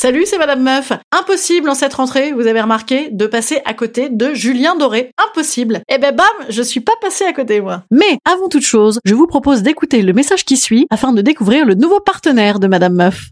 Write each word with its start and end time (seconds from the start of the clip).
Salut, 0.00 0.26
c'est 0.26 0.38
Madame 0.38 0.62
Meuf. 0.62 0.92
Impossible 1.10 1.68
en 1.68 1.74
cette 1.74 1.94
rentrée, 1.94 2.30
vous 2.30 2.46
avez 2.46 2.60
remarqué, 2.60 3.08
de 3.10 3.26
passer 3.26 3.60
à 3.64 3.74
côté 3.74 4.08
de 4.08 4.32
Julien 4.32 4.76
Doré. 4.76 5.10
Impossible. 5.18 5.80
Eh 5.88 5.98
ben 5.98 6.14
bam, 6.14 6.46
je 6.48 6.62
suis 6.62 6.78
pas 6.78 6.92
passé 7.00 7.24
à 7.24 7.32
côté 7.32 7.60
moi. 7.60 7.82
Mais 7.90 8.18
avant 8.24 8.48
toute 8.48 8.62
chose, 8.62 9.00
je 9.04 9.16
vous 9.16 9.26
propose 9.26 9.62
d'écouter 9.62 10.02
le 10.02 10.12
message 10.12 10.44
qui 10.44 10.56
suit 10.56 10.86
afin 10.90 11.12
de 11.12 11.20
découvrir 11.20 11.66
le 11.66 11.74
nouveau 11.74 11.98
partenaire 11.98 12.60
de 12.60 12.68
Madame 12.68 12.94
Meuf. 12.94 13.30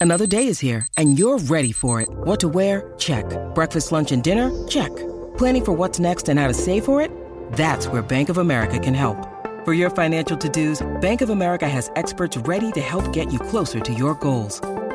Another 0.00 0.28
day 0.28 0.46
is 0.46 0.62
here, 0.62 0.86
and 0.96 1.18
you're 1.18 1.38
ready 1.48 1.72
for 1.72 2.00
it. 2.00 2.08
What 2.24 2.36
to 2.36 2.48
wear? 2.48 2.92
Check. 2.96 3.24
Breakfast, 3.56 3.90
lunch, 3.90 4.12
and 4.12 4.22
dinner? 4.22 4.52
Check. 4.68 4.92
Planning 5.36 5.64
for 5.64 5.76
what's 5.76 5.98
next 5.98 6.28
and 6.28 6.38
how 6.38 6.46
to 6.46 6.54
save 6.54 6.84
for 6.84 7.02
it? 7.02 7.10
That's 7.56 7.88
where 7.88 8.02
Bank 8.02 8.28
of 8.28 8.38
America 8.38 8.78
can 8.78 8.94
help. 8.94 9.26
For 9.64 9.74
your 9.74 9.90
financial 9.90 10.36
to 10.36 10.48
dos, 10.48 10.86
Bank 11.00 11.20
of 11.20 11.30
America 11.30 11.68
has 11.68 11.90
experts 11.96 12.36
ready 12.46 12.70
to 12.72 12.80
help 12.80 13.12
get 13.12 13.32
you 13.32 13.40
closer 13.40 13.80
to 13.80 13.92
your 13.92 14.14
goals. 14.14 14.60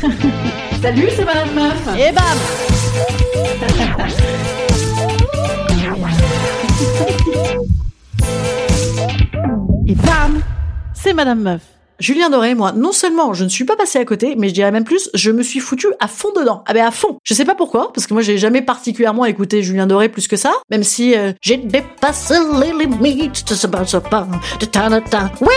Salut, 0.82 1.08
c'est 1.14 1.24
Madame 1.24 1.54
Meuf. 1.54 1.88
Et 1.98 2.12
bam 2.12 2.24
Et 9.86 9.94
bam 9.94 10.42
C'est 10.94 11.12
Madame 11.12 11.40
Meuf. 11.42 11.60
Julien 11.98 12.30
Doré, 12.30 12.54
moi, 12.54 12.72
non 12.72 12.92
seulement 12.92 13.34
je 13.34 13.44
ne 13.44 13.50
suis 13.50 13.64
pas 13.64 13.76
passé 13.76 13.98
à 13.98 14.06
côté, 14.06 14.34
mais 14.38 14.48
je 14.48 14.54
dirais 14.54 14.72
même 14.72 14.84
plus, 14.84 15.10
je 15.12 15.30
me 15.30 15.42
suis 15.42 15.60
foutu 15.60 15.88
à 16.00 16.08
fond 16.08 16.32
dedans. 16.34 16.64
Ah 16.66 16.72
ben 16.72 16.86
à 16.86 16.90
fond. 16.90 17.18
Je 17.24 17.34
sais 17.34 17.44
pas 17.44 17.54
pourquoi, 17.54 17.92
parce 17.92 18.06
que 18.06 18.14
moi 18.14 18.22
j'ai 18.22 18.38
jamais 18.38 18.62
particulièrement 18.62 19.26
écouté 19.26 19.62
Julien 19.62 19.86
Doré 19.86 20.08
plus 20.08 20.26
que 20.26 20.36
ça, 20.36 20.54
même 20.70 20.82
si 20.82 21.14
euh, 21.14 21.32
j'ai 21.42 21.58
dépassé 21.58 22.36
les 22.58 22.72
limites 22.72 23.46
de 23.46 23.54
ce 23.54 23.66
Oui, 25.42 25.48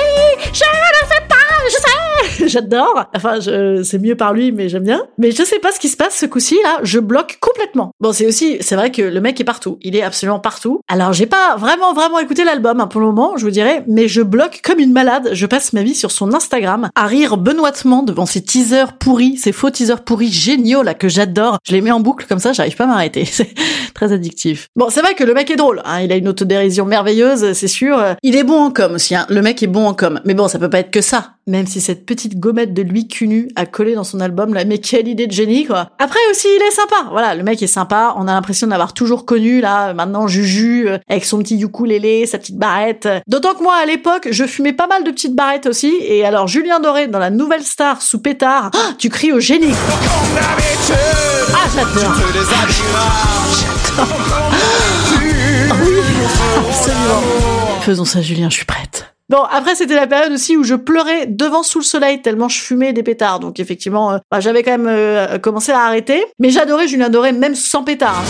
j'adore. 2.47 3.05
Enfin, 3.16 3.39
c'est 3.41 3.99
mieux 3.99 4.16
par 4.16 4.33
lui, 4.33 4.52
mais 4.52 4.69
j'aime 4.69 4.83
bien. 4.83 5.03
Mais 5.17 5.31
je 5.31 5.43
sais 5.43 5.59
pas 5.59 5.71
ce 5.71 5.79
qui 5.79 5.89
se 5.89 5.97
passe 5.97 6.16
ce 6.16 6.25
coup-ci 6.25 6.57
là, 6.63 6.79
je 6.83 6.99
bloque 6.99 7.38
complètement. 7.39 7.91
Bon, 7.99 8.11
c'est 8.13 8.25
aussi, 8.25 8.57
c'est 8.61 8.75
vrai 8.75 8.91
que 8.91 9.02
le 9.02 9.21
mec 9.21 9.39
est 9.39 9.45
partout, 9.45 9.77
il 9.81 9.95
est 9.95 10.02
absolument 10.03 10.39
partout. 10.39 10.81
Alors 10.88 11.13
j'ai 11.13 11.25
pas 11.25 11.55
vraiment 11.57 11.94
vraiment 11.94 12.19
écouté 12.19 12.44
l'album 12.44 12.79
hein, 12.79 12.88
pour 12.88 13.01
le 13.01 13.07
moment, 13.07 13.38
je 13.38 13.45
vous 13.45 13.51
dirais, 13.51 13.83
mais 13.88 14.07
je 14.07 14.21
bloque 14.21 14.61
comme 14.63 14.79
une 14.79 14.94
malade. 14.94 15.29
Je 15.33 15.45
passe 15.45 15.73
ma 15.73 15.83
vie 15.83 15.95
sur 15.95 16.11
son 16.11 16.33
Instagram 16.33 16.89
à 16.95 17.07
rire 17.07 17.38
benoîtement 17.38 18.03
devant 18.03 18.25
ces 18.25 18.44
teasers 18.44 18.97
pourris, 18.97 19.38
ces 19.38 19.51
faux 19.51 19.69
teasers 19.69 20.03
pourris 20.03 20.31
géniaux 20.31 20.83
là 20.83 20.94
que 20.94 21.07
j'adore. 21.07 21.57
Je 21.66 21.73
les 21.73 21.81
mets 21.81 21.91
en 21.91 22.00
boucle 22.00 22.25
comme 22.28 22.39
ça, 22.39 22.53
j'arrive 22.53 22.75
pas 22.75 22.85
à 22.85 22.88
m'arrêter. 22.88 23.25
C'est 23.33 23.53
très 23.94 24.12
addictif. 24.12 24.69
Bon, 24.75 24.89
c'est 24.89 25.01
vrai 25.01 25.13
que 25.13 25.23
le 25.23 25.33
mec 25.33 25.50
est 25.51 25.56
drôle, 25.56 25.81
hein, 25.85 26.01
il 26.01 26.12
a 26.12 26.16
une 26.16 26.28
autodérision 26.28 26.85
merveilleuse, 26.85 27.53
c'est 27.53 27.67
sûr. 27.67 28.16
Il 28.23 28.35
est 28.35 28.44
bon 28.44 28.59
en 28.59 28.72
com 28.72 28.94
aussi, 28.94 29.16
hein. 29.16 29.25
le 29.29 29.41
mec 29.41 29.62
est 29.62 29.67
bon 29.67 29.88
en 29.88 29.94
com. 29.94 30.19
Mais 30.25 30.33
bon, 30.33 30.47
ça 30.47 30.59
peut 30.59 30.69
pas 30.69 30.79
être 30.79 30.91
que 30.91 31.01
ça. 31.01 31.32
Même 31.46 31.68
si 31.68 31.81
cette 31.81 32.06
petite 32.06 32.40
gommette 32.40 32.74
de 32.74 32.81
lui 32.81 33.08
cul 33.08 33.28
nu 33.28 33.50
a 33.58 33.66
collé 33.66 33.96
dans 33.96 34.06
son 34.06 34.22
album 34.22 34.54
là, 34.54 34.64
mais 34.64 34.78
quelle 34.78 35.08
idée 35.09 35.28
de 35.28 35.31
génie 35.34 35.66
quoi. 35.66 35.90
Après 36.00 36.20
aussi, 36.31 36.48
il 36.48 36.62
est 36.62 36.72
sympa. 36.72 37.09
Voilà, 37.12 37.36
le 37.36 37.44
mec 37.44 37.62
est 37.62 37.68
sympa. 37.68 38.14
On 38.18 38.28
a 38.30 38.34
l'impression 38.34 38.68
d'avoir 38.68 38.94
toujours 38.94 39.26
connu 39.26 39.59
là, 39.59 39.94
maintenant 39.94 40.28
Juju 40.28 40.88
euh, 40.88 40.98
avec 41.09 41.26
son 41.26 41.40
petit 41.40 41.59
ukulélé, 41.59 42.26
sa 42.26 42.38
petite 42.38 42.58
barrette. 42.58 43.09
D'autant 43.28 43.56
que 43.56 43.64
moi 43.64 43.76
à 43.76 43.86
l'époque, 43.86 44.30
je 44.31 44.46
fumais 44.46 44.74
pas 44.74 44.88
mal 44.88 45.04
de 45.04 45.12
petites 45.12 45.36
barrettes 45.36 45.66
aussi. 45.66 45.94
Et 46.02 46.24
alors 46.24 46.48
Julien 46.48 46.80
Doré 46.80 47.08
dans 47.08 47.20
la 47.20 47.30
Nouvelle 47.30 47.64
Star 47.64 48.02
sous 48.02 48.20
pétard, 48.20 48.72
ah, 48.74 48.94
tu 48.98 49.10
cries 49.10 49.34
au 49.34 49.40
génie. 49.40 49.74
Ah 51.54 51.68
j'adore. 51.75 52.14
Ah 55.70 55.75
oui, 55.81 55.96
absolument. 56.70 57.22
Faisons 57.81 58.06
ça 58.06 58.22
Julien, 58.22 58.50
je 58.50 58.56
suis 58.56 58.66
prête. 58.66 58.93
Bon, 59.33 59.41
après, 59.51 59.73
c'était 59.73 59.95
la 59.95 60.05
période 60.05 60.31
aussi 60.31 60.55
où 60.57 60.63
je 60.63 60.75
pleurais 60.75 61.25
devant 61.25 61.63
sous 61.63 61.79
le 61.79 61.83
soleil 61.83 62.21
tellement 62.21 62.49
je 62.49 62.61
fumais 62.61 62.94
des 62.94 63.01
pétards. 63.01 63.39
Donc, 63.39 63.59
effectivement, 63.59 64.11
euh, 64.11 64.17
bah, 64.29 64.39
j'avais 64.39 64.61
quand 64.61 64.77
même 64.77 64.85
euh, 64.88 65.39
commencé 65.39 65.71
à 65.71 65.79
arrêter. 65.79 66.23
Mais 66.38 66.51
j'adorais 66.51 66.88
Julien 66.88 67.09
Doré, 67.09 67.31
même 67.31 67.55
sans 67.55 67.83
pétard. 67.83 68.21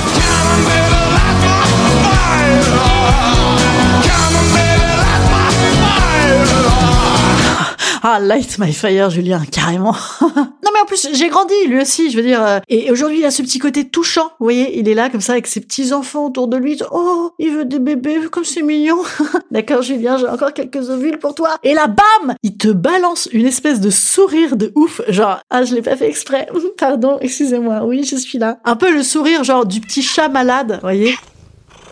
Ah, 8.06 8.20
light 8.20 8.60
my 8.60 8.74
fire, 8.74 9.10
Julien, 9.10 9.42
carrément. 9.50 9.96
non, 10.22 10.72
mais 10.74 10.80
en 10.82 10.86
plus, 10.86 11.08
j'ai 11.14 11.30
grandi, 11.30 11.54
lui 11.68 11.80
aussi, 11.82 12.12
je 12.12 12.18
veux 12.18 12.24
dire. 12.24 12.46
euh, 12.46 12.60
Et 12.68 12.92
aujourd'hui, 12.92 13.20
il 13.20 13.26
a 13.26 13.32
ce 13.32 13.42
petit 13.42 13.60
côté 13.60 13.88
touchant. 13.88 14.26
Vous 14.40 14.46
voyez, 14.46 14.78
il 14.78 14.90
est 14.90 14.94
là, 14.94 15.10
comme 15.10 15.22
ça, 15.22 15.32
avec 15.32 15.48
ses 15.48 15.62
petits-enfants 15.62 16.26
autour 16.26 16.50
de 16.50 16.58
lui. 16.58 16.78
Oh, 16.92 17.32
il 17.40 17.52
veut 17.52 17.64
des 17.64 17.80
bébés, 17.80 18.20
comme 18.30 18.44
c'est 18.44 18.62
mignon. 18.62 18.98
D'accord, 19.52 19.84
Julien, 19.84 20.18
j'ai 20.18 20.28
encore 20.28 20.52
quelques 20.52 20.90
ovules 20.90 21.18
pour 21.18 21.34
toi. 21.34 21.58
Et 21.64 21.74
là, 21.74 21.88
bam 21.88 22.36
Il 22.44 22.58
te 22.58 22.68
balance 22.68 23.30
une 23.32 23.46
espèce 23.46 23.80
de 23.80 23.90
sourire 23.90 24.58
de 24.58 24.74
ouf. 24.76 25.00
Genre, 25.08 25.40
ah, 25.50 25.64
je 25.64 25.74
l'ai 25.74 25.82
pas 25.82 25.96
fait 25.96 26.10
exprès. 26.10 26.50
Pardon, 26.78 27.20
excusez-moi. 27.22 27.86
Oui, 27.86 28.04
je 28.04 28.18
suis 28.18 28.38
là. 28.38 28.58
Un 28.66 28.76
peu 28.76 28.94
le 28.94 29.02
sourire, 29.02 29.46
genre, 29.46 29.66
du 29.66 29.80
petit 29.80 30.02
chat 30.02 30.28
malade, 30.28 30.74
vous 30.74 30.82
voyez 30.82 31.16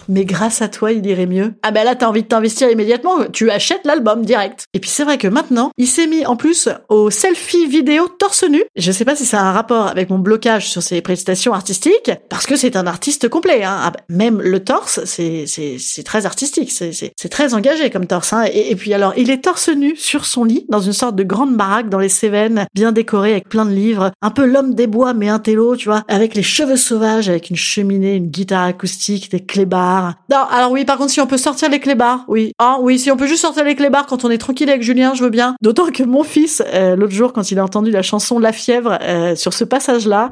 mais 0.07 0.25
grâce 0.25 0.61
à 0.61 0.67
toi, 0.67 0.91
il 0.91 1.05
irait 1.05 1.25
mieux. 1.25 1.53
Ah 1.63 1.71
ben 1.71 1.83
là, 1.83 1.95
t'as 1.95 2.07
envie 2.07 2.23
de 2.23 2.27
t'investir 2.27 2.69
immédiatement, 2.69 3.25
tu 3.31 3.49
achètes 3.49 3.85
l'album 3.85 4.25
direct. 4.25 4.65
Et 4.73 4.79
puis 4.79 4.89
c'est 4.89 5.03
vrai 5.03 5.17
que 5.17 5.27
maintenant, 5.27 5.71
il 5.77 5.87
s'est 5.87 6.07
mis 6.07 6.25
en 6.25 6.35
plus 6.35 6.69
au 6.89 7.09
selfie 7.09 7.67
vidéo 7.67 8.07
torse 8.07 8.43
nu. 8.43 8.63
Je 8.75 8.91
sais 8.91 9.05
pas 9.05 9.15
si 9.15 9.25
ça 9.25 9.41
a 9.41 9.43
un 9.43 9.51
rapport 9.51 9.87
avec 9.87 10.09
mon 10.09 10.19
blocage 10.19 10.69
sur 10.69 10.81
ses 10.81 11.01
prestations 11.01 11.53
artistiques, 11.53 12.11
parce 12.29 12.45
que 12.45 12.55
c'est 12.55 12.75
un 12.75 12.87
artiste 12.87 13.29
complet. 13.29 13.63
Hein. 13.63 13.79
Ah 13.83 13.91
ben, 13.91 14.15
même 14.15 14.41
le 14.41 14.63
torse, 14.63 15.01
c'est 15.05 15.45
c'est 15.47 15.77
c'est 15.79 16.03
très 16.03 16.25
artistique, 16.25 16.71
c'est 16.71 16.91
c'est 16.91 17.11
c'est 17.15 17.29
très 17.29 17.53
engagé 17.53 17.89
comme 17.89 18.07
torse. 18.07 18.33
Hein. 18.33 18.45
Et, 18.51 18.71
et 18.71 18.75
puis 18.75 18.93
alors, 18.93 19.13
il 19.17 19.29
est 19.29 19.43
torse 19.43 19.69
nu 19.69 19.95
sur 19.95 20.25
son 20.25 20.43
lit 20.43 20.65
dans 20.69 20.81
une 20.81 20.93
sorte 20.93 21.15
de 21.15 21.23
grande 21.23 21.55
baraque 21.55 21.89
dans 21.89 21.99
les 21.99 22.09
Cévennes, 22.09 22.65
bien 22.73 22.91
décorée 22.91 23.31
avec 23.31 23.49
plein 23.49 23.65
de 23.65 23.71
livres, 23.71 24.11
un 24.21 24.31
peu 24.31 24.45
l'homme 24.45 24.73
des 24.73 24.87
bois 24.87 25.13
mais 25.13 25.29
un 25.29 25.39
télo, 25.39 25.75
tu 25.75 25.89
vois, 25.89 26.03
avec 26.07 26.35
les 26.35 26.43
cheveux 26.43 26.77
sauvages, 26.77 27.29
avec 27.29 27.49
une 27.49 27.55
cheminée, 27.55 28.15
une 28.15 28.27
guitare 28.27 28.65
acoustique, 28.65 29.31
des 29.31 29.39
clébards. 29.39 29.90
Non, 30.29 30.37
alors 30.51 30.71
oui, 30.71 30.85
par 30.85 30.97
contre, 30.97 31.11
si 31.11 31.21
on 31.21 31.27
peut 31.27 31.37
sortir 31.37 31.69
les 31.69 31.79
clébards, 31.79 32.25
oui. 32.27 32.53
Ah 32.59 32.77
oui, 32.81 32.99
si 32.99 33.11
on 33.11 33.17
peut 33.17 33.27
juste 33.27 33.41
sortir 33.41 33.63
les 33.63 33.75
clébards 33.75 34.05
quand 34.05 34.23
on 34.25 34.29
est 34.29 34.37
tranquille 34.37 34.69
avec 34.69 34.81
Julien, 34.83 35.13
je 35.13 35.23
veux 35.23 35.29
bien. 35.29 35.55
D'autant 35.61 35.87
que 35.91 36.03
mon 36.03 36.23
fils, 36.23 36.63
euh, 36.73 36.95
l'autre 36.95 37.13
jour, 37.13 37.33
quand 37.33 37.51
il 37.51 37.59
a 37.59 37.63
entendu 37.63 37.91
la 37.91 38.01
chanson 38.01 38.39
La 38.39 38.51
fièvre, 38.51 38.97
euh, 39.01 39.35
sur 39.35 39.53
ce 39.53 39.63
passage-là, 39.63 40.29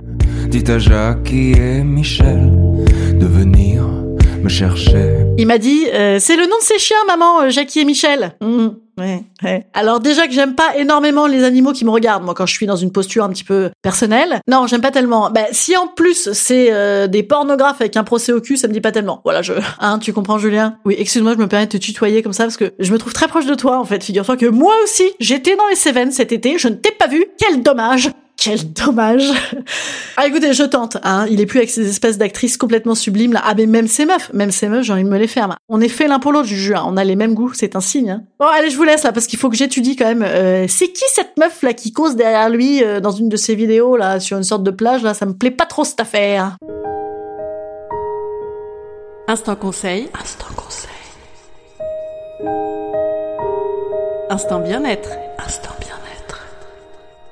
Dites 0.47 0.69
à 0.69 0.79
Jackie 0.79 1.51
et 1.51 1.83
Michel 1.83 2.51
de 3.13 3.25
venir 3.25 3.83
me 4.41 4.49
chercher. 4.49 5.25
il 5.37 5.45
m'a 5.47 5.57
dit 5.57 5.85
euh, 5.93 6.17
c'est 6.19 6.37
le 6.37 6.43
nom 6.43 6.57
de 6.59 6.63
ses 6.63 6.79
chiens, 6.79 6.97
maman, 7.07 7.49
Jackie 7.49 7.81
et 7.81 7.85
Michel. 7.85 8.35
Mhm, 8.41 8.73
ouais, 8.99 9.23
ouais. 9.43 9.65
Alors 9.73 9.99
déjà 9.99 10.27
que 10.27 10.33
j'aime 10.33 10.55
pas 10.55 10.77
énormément 10.77 11.27
les 11.27 11.43
animaux 11.43 11.71
qui 11.71 11.85
me 11.85 11.89
regardent, 11.89 12.23
moi 12.23 12.33
quand 12.33 12.45
je 12.45 12.53
suis 12.53 12.65
dans 12.65 12.75
une 12.75 12.91
posture 12.91 13.23
un 13.23 13.29
petit 13.29 13.43
peu 13.43 13.69
personnelle. 13.81 14.41
Non, 14.47 14.67
j'aime 14.67 14.81
pas 14.81 14.91
tellement. 14.91 15.29
Bah 15.31 15.45
si 15.51 15.75
en 15.77 15.87
plus 15.87 16.31
c'est 16.33 16.71
euh, 16.71 17.07
des 17.07 17.23
pornographes 17.23 17.81
avec 17.81 17.97
un 17.97 18.03
procès 18.03 18.31
au 18.31 18.41
cul, 18.41 18.57
ça 18.57 18.67
me 18.67 18.73
dit 18.73 18.81
pas 18.81 18.91
tellement. 18.91 19.21
Voilà, 19.23 19.41
je. 19.41 19.53
Hein, 19.81 19.99
tu 19.99 20.11
comprends, 20.11 20.37
Julien? 20.37 20.77
Oui, 20.83 20.95
excuse-moi, 20.97 21.33
je 21.33 21.37
me 21.37 21.47
permets 21.47 21.65
de 21.65 21.71
te 21.71 21.77
tutoyer 21.77 22.21
comme 22.21 22.33
ça 22.33 22.43
parce 22.43 22.57
que 22.57 22.73
je 22.79 22.91
me 22.91 22.97
trouve 22.97 23.13
très 23.13 23.27
proche 23.27 23.45
de 23.45 23.55
toi 23.55 23.79
en 23.79 23.85
fait. 23.85 24.03
Figure-toi 24.03 24.35
que 24.35 24.45
moi 24.45 24.73
aussi, 24.83 25.03
j'étais 25.19 25.55
dans 25.55 25.67
les 25.69 25.75
Cévennes 25.75 26.11
cet 26.11 26.31
été, 26.31 26.57
je 26.57 26.67
ne 26.67 26.75
t'ai 26.75 26.91
pas 26.91 27.07
vu. 27.07 27.25
Quel 27.37 27.63
dommage. 27.63 28.11
Quel 28.41 28.71
dommage. 28.71 29.29
Ah 30.15 30.27
écoutez, 30.27 30.53
je 30.53 30.63
tente. 30.63 30.97
Hein. 31.03 31.25
Il 31.29 31.41
est 31.41 31.45
plus 31.45 31.57
avec 31.59 31.69
ces 31.69 31.89
espèces 31.89 32.17
d'actrices 32.17 32.55
complètement 32.55 32.95
sublimes 32.95 33.33
là. 33.33 33.41
Ah 33.43 33.53
mais 33.55 33.65
même 33.65 33.87
ces 33.87 34.05
meufs, 34.05 34.31
même 34.33 34.51
ces 34.51 34.69
meufs, 34.69 34.83
j'ai 34.85 34.93
envie 34.93 35.03
de 35.03 35.09
me 35.09 35.17
les 35.17 35.27
faire. 35.27 35.57
On 35.67 35.81
est 35.81 35.89
fait 35.89 36.07
l'un 36.07 36.19
pour 36.19 36.31
l'autre, 36.31 36.47
Juju. 36.47 36.73
hein. 36.73 36.83
On 36.85 36.95
a 36.95 37.03
les 37.03 37.17
mêmes 37.17 37.33
goûts, 37.33 37.51
c'est 37.53 37.75
un 37.75 37.81
signe. 37.81 38.11
Hein. 38.11 38.23
Bon 38.39 38.45
allez, 38.45 38.69
je 38.69 38.77
vous 38.77 38.83
laisse 38.83 39.03
là 39.03 39.11
parce 39.11 39.27
qu'il 39.27 39.37
faut 39.37 39.49
que 39.49 39.57
j'étudie 39.57 39.97
quand 39.97 40.05
même. 40.05 40.23
Euh, 40.23 40.65
c'est 40.69 40.87
qui 40.87 41.03
cette 41.09 41.37
meuf 41.37 41.61
là 41.63 41.73
qui 41.73 41.91
cause 41.91 42.15
derrière 42.15 42.49
lui 42.49 42.81
euh, 42.81 43.01
dans 43.01 43.11
une 43.11 43.27
de 43.27 43.35
ses 43.35 43.55
vidéos 43.55 43.97
là 43.97 44.19
sur 44.21 44.37
une 44.37 44.43
sorte 44.43 44.63
de 44.63 44.71
plage 44.71 45.03
là? 45.03 45.13
Ça 45.13 45.25
me 45.25 45.33
plaît 45.33 45.51
pas 45.51 45.65
trop 45.65 45.83
cette 45.83 45.99
affaire. 45.99 46.55
Instant 49.27 49.55
conseil. 49.55 50.09
Instant 50.19 50.45
conseil. 50.55 50.89
Instant 54.29 54.59
bien-être. 54.59 55.09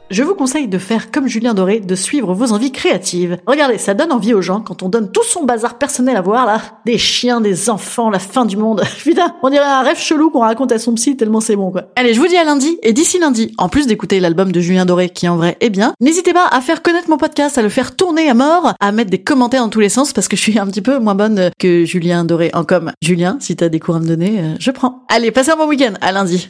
Je 0.09 0.23
vous 0.23 0.35
conseille 0.35 0.69
de 0.69 0.77
faire 0.77 1.11
comme 1.11 1.27
Julien 1.27 1.53
Doré, 1.53 1.81
de 1.81 1.95
suivre 1.95 2.33
vos 2.33 2.53
envies 2.53 2.71
créatives. 2.71 3.37
Regardez, 3.45 3.77
ça 3.77 3.93
donne 3.93 4.13
envie 4.13 4.33
aux 4.33 4.41
gens 4.41 4.61
quand 4.61 4.81
on 4.81 4.87
donne 4.87 5.11
tout 5.11 5.23
son 5.23 5.43
bazar 5.43 5.77
personnel 5.77 6.15
à 6.15 6.21
voir 6.21 6.45
là. 6.45 6.61
Des 6.85 6.97
chiens, 6.97 7.41
des 7.41 7.69
enfants, 7.69 8.09
la 8.09 8.19
fin 8.19 8.45
du 8.45 8.55
monde. 8.55 8.83
Putain, 9.03 9.35
on 9.43 9.49
dirait 9.49 9.65
un 9.65 9.81
rêve 9.81 9.99
chelou 9.99 10.29
qu'on 10.29 10.39
raconte 10.39 10.71
à 10.71 10.79
son 10.79 10.93
psy 10.93 11.17
tellement 11.17 11.41
c'est 11.41 11.57
bon 11.57 11.71
quoi. 11.71 11.83
Allez, 11.97 12.13
je 12.13 12.21
vous 12.21 12.27
dis 12.27 12.37
à 12.37 12.45
lundi. 12.45 12.77
Et 12.83 12.93
d'ici 12.93 13.19
lundi, 13.19 13.53
en 13.57 13.67
plus 13.67 13.85
d'écouter 13.85 14.21
l'album 14.21 14.53
de 14.53 14.61
Julien 14.61 14.85
Doré 14.85 15.09
qui 15.09 15.27
en 15.27 15.35
vrai 15.35 15.57
est 15.59 15.69
bien, 15.69 15.93
n'hésitez 15.99 16.31
pas 16.31 16.47
à 16.49 16.61
faire 16.61 16.81
connaître 16.81 17.09
mon 17.09 17.17
podcast, 17.17 17.57
à 17.57 17.61
le 17.61 17.69
faire 17.69 17.97
tourner 17.97 18.29
à 18.29 18.33
mort, 18.33 18.75
à 18.79 18.91
mettre 18.93 19.11
des 19.11 19.21
commentaires 19.21 19.63
dans 19.63 19.69
tous 19.69 19.81
les 19.81 19.89
sens 19.89 20.13
parce 20.13 20.29
que 20.29 20.37
je 20.37 20.41
suis 20.41 20.57
un 20.57 20.67
petit 20.67 20.81
peu 20.81 20.99
moins 20.99 21.15
bonne 21.15 21.51
que 21.59 21.83
Julien 21.83 22.23
Doré 22.23 22.49
en 22.53 22.63
com. 22.63 22.93
Julien, 23.01 23.37
si 23.41 23.57
t'as 23.57 23.67
des 23.67 23.81
cours 23.81 23.97
à 23.97 23.99
me 23.99 24.07
donner, 24.07 24.39
euh, 24.39 24.55
je 24.57 24.71
prends. 24.71 25.03
Allez, 25.09 25.31
passez 25.31 25.51
un 25.51 25.57
bon 25.57 25.67
week-end. 25.67 25.95
À 25.99 26.13
lundi. 26.13 26.47